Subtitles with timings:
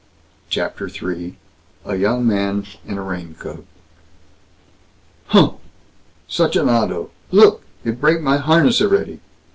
[0.49, 1.37] CHAPTER III
[1.85, 3.63] A YOUNG MAN IN A RAINCOAT
[5.27, 5.51] "Huh!
[6.27, 7.11] Such an auto!
[7.29, 9.19] Look, it break my harness a'ready!